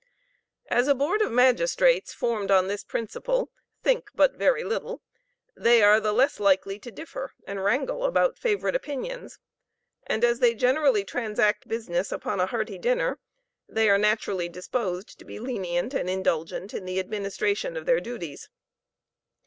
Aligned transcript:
As 0.71 0.87
a 0.87 0.95
board 0.95 1.21
of 1.21 1.31
magistrates, 1.31 2.11
formed 2.11 2.49
on 2.49 2.67
this 2.67 2.83
principle, 2.83 3.51
think 3.83 4.09
but 4.15 4.33
very 4.33 4.63
little, 4.63 5.03
they 5.55 5.83
are 5.83 5.99
the 5.99 6.11
less 6.11 6.39
likely 6.39 6.79
to 6.79 6.89
differ 6.91 7.33
and 7.45 7.63
wrangle 7.63 8.03
about 8.05 8.35
favorite 8.39 8.75
opinions; 8.75 9.37
and, 10.07 10.23
as 10.23 10.39
they 10.39 10.55
generally 10.55 11.03
transact 11.05 11.67
business 11.67 12.11
upon 12.11 12.39
a 12.39 12.47
hearty 12.47 12.79
dinner, 12.79 13.19
they 13.69 13.91
are 13.91 13.99
naturally 13.99 14.49
disposed 14.49 15.19
to 15.19 15.23
be 15.23 15.37
lenient 15.37 15.93
and 15.93 16.09
indulgent 16.09 16.73
in 16.73 16.85
the 16.85 16.99
administration 16.99 17.77
of 17.77 17.85
their 17.85 17.99
duties. 18.01 18.49